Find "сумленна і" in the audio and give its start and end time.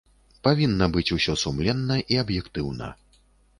1.43-2.21